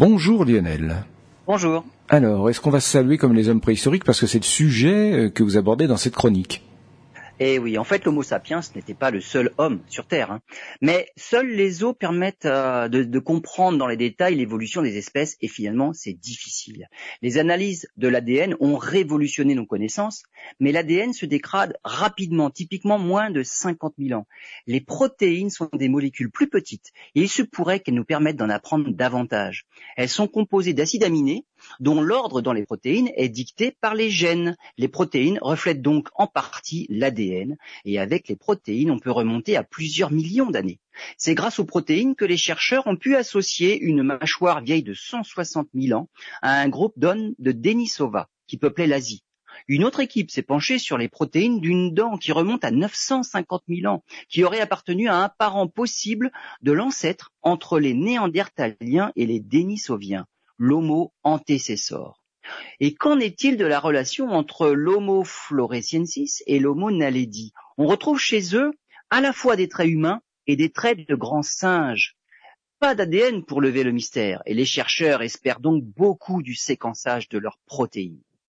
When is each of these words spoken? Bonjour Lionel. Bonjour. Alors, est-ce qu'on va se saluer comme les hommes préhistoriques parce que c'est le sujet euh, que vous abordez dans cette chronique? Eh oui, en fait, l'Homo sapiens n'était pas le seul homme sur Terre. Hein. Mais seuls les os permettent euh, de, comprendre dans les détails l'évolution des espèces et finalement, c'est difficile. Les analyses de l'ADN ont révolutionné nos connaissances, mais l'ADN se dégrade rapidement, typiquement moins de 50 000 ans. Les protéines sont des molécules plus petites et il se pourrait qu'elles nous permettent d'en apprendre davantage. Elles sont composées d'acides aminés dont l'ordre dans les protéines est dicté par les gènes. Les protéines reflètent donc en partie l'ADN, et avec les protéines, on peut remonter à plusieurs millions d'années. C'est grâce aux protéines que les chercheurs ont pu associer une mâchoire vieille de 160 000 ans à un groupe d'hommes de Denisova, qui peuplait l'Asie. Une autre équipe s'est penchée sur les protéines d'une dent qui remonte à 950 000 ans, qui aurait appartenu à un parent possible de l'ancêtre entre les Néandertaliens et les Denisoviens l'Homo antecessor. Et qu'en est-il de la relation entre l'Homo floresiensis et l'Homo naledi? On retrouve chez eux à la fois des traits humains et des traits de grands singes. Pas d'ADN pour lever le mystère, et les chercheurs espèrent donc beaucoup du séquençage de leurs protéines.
Bonjour 0.00 0.46
Lionel. 0.46 1.04
Bonjour. 1.46 1.84
Alors, 2.08 2.48
est-ce 2.48 2.58
qu'on 2.62 2.70
va 2.70 2.80
se 2.80 2.88
saluer 2.88 3.18
comme 3.18 3.34
les 3.34 3.50
hommes 3.50 3.60
préhistoriques 3.60 4.04
parce 4.04 4.18
que 4.18 4.26
c'est 4.26 4.38
le 4.38 4.44
sujet 4.44 5.12
euh, 5.12 5.28
que 5.28 5.42
vous 5.42 5.58
abordez 5.58 5.86
dans 5.86 5.98
cette 5.98 6.14
chronique? 6.14 6.64
Eh 7.42 7.58
oui, 7.58 7.78
en 7.78 7.84
fait, 7.84 8.04
l'Homo 8.04 8.22
sapiens 8.22 8.60
n'était 8.76 8.92
pas 8.92 9.10
le 9.10 9.22
seul 9.22 9.50
homme 9.56 9.80
sur 9.88 10.06
Terre. 10.06 10.30
Hein. 10.30 10.42
Mais 10.82 11.08
seuls 11.16 11.48
les 11.48 11.82
os 11.82 11.94
permettent 11.98 12.44
euh, 12.44 12.86
de, 12.88 13.18
comprendre 13.18 13.78
dans 13.78 13.86
les 13.86 13.96
détails 13.96 14.34
l'évolution 14.34 14.82
des 14.82 14.98
espèces 14.98 15.38
et 15.40 15.48
finalement, 15.48 15.94
c'est 15.94 16.12
difficile. 16.12 16.90
Les 17.22 17.38
analyses 17.38 17.88
de 17.96 18.08
l'ADN 18.08 18.56
ont 18.60 18.76
révolutionné 18.76 19.54
nos 19.54 19.64
connaissances, 19.64 20.24
mais 20.58 20.70
l'ADN 20.70 21.14
se 21.14 21.24
dégrade 21.24 21.78
rapidement, 21.82 22.50
typiquement 22.50 22.98
moins 22.98 23.30
de 23.30 23.42
50 23.42 23.94
000 23.98 24.20
ans. 24.20 24.26
Les 24.66 24.82
protéines 24.82 25.48
sont 25.48 25.70
des 25.72 25.88
molécules 25.88 26.30
plus 26.30 26.50
petites 26.50 26.92
et 27.14 27.22
il 27.22 27.30
se 27.30 27.40
pourrait 27.40 27.80
qu'elles 27.80 27.94
nous 27.94 28.04
permettent 28.04 28.36
d'en 28.36 28.50
apprendre 28.50 28.90
davantage. 28.90 29.64
Elles 29.96 30.10
sont 30.10 30.28
composées 30.28 30.74
d'acides 30.74 31.04
aminés 31.04 31.46
dont 31.78 32.00
l'ordre 32.00 32.40
dans 32.40 32.52
les 32.52 32.64
protéines 32.64 33.10
est 33.16 33.28
dicté 33.28 33.76
par 33.80 33.94
les 33.94 34.10
gènes. 34.10 34.56
Les 34.78 34.88
protéines 34.88 35.38
reflètent 35.40 35.82
donc 35.82 36.08
en 36.14 36.26
partie 36.26 36.86
l'ADN, 36.88 37.56
et 37.84 37.98
avec 37.98 38.28
les 38.28 38.36
protéines, 38.36 38.90
on 38.90 38.98
peut 38.98 39.10
remonter 39.10 39.56
à 39.56 39.64
plusieurs 39.64 40.10
millions 40.10 40.50
d'années. 40.50 40.80
C'est 41.16 41.34
grâce 41.34 41.58
aux 41.58 41.64
protéines 41.64 42.14
que 42.14 42.24
les 42.24 42.36
chercheurs 42.36 42.86
ont 42.86 42.96
pu 42.96 43.16
associer 43.16 43.78
une 43.80 44.02
mâchoire 44.02 44.62
vieille 44.62 44.82
de 44.82 44.94
160 44.94 45.68
000 45.74 45.98
ans 45.98 46.08
à 46.42 46.60
un 46.60 46.68
groupe 46.68 46.98
d'hommes 46.98 47.34
de 47.38 47.52
Denisova, 47.52 48.28
qui 48.46 48.56
peuplait 48.56 48.86
l'Asie. 48.86 49.24
Une 49.68 49.84
autre 49.84 50.00
équipe 50.00 50.30
s'est 50.30 50.42
penchée 50.42 50.78
sur 50.78 50.96
les 50.96 51.08
protéines 51.08 51.60
d'une 51.60 51.92
dent 51.92 52.16
qui 52.16 52.32
remonte 52.32 52.64
à 52.64 52.70
950 52.70 53.62
000 53.68 53.92
ans, 53.92 54.04
qui 54.28 54.44
aurait 54.44 54.60
appartenu 54.60 55.08
à 55.08 55.16
un 55.16 55.28
parent 55.28 55.68
possible 55.68 56.30
de 56.62 56.72
l'ancêtre 56.72 57.32
entre 57.42 57.78
les 57.78 57.94
Néandertaliens 57.94 59.12
et 59.16 59.26
les 59.26 59.40
Denisoviens 59.40 60.26
l'Homo 60.60 61.14
antecessor. 61.24 62.22
Et 62.80 62.94
qu'en 62.94 63.18
est-il 63.18 63.56
de 63.56 63.64
la 63.64 63.80
relation 63.80 64.28
entre 64.28 64.68
l'Homo 64.68 65.24
floresiensis 65.24 66.42
et 66.46 66.58
l'Homo 66.58 66.90
naledi? 66.90 67.54
On 67.78 67.86
retrouve 67.86 68.18
chez 68.18 68.54
eux 68.54 68.72
à 69.08 69.22
la 69.22 69.32
fois 69.32 69.56
des 69.56 69.68
traits 69.68 69.88
humains 69.88 70.20
et 70.46 70.56
des 70.56 70.70
traits 70.70 71.08
de 71.08 71.14
grands 71.14 71.42
singes. 71.42 72.14
Pas 72.78 72.94
d'ADN 72.94 73.42
pour 73.42 73.62
lever 73.62 73.84
le 73.84 73.92
mystère, 73.92 74.42
et 74.44 74.52
les 74.52 74.66
chercheurs 74.66 75.22
espèrent 75.22 75.60
donc 75.60 75.82
beaucoup 75.82 76.42
du 76.42 76.54
séquençage 76.54 77.30
de 77.30 77.38
leurs 77.38 77.58
protéines. 77.64 78.20